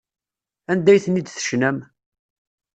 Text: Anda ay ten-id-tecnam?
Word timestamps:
Anda 0.71 0.89
ay 0.91 1.01
ten-id-tecnam? 1.05 1.77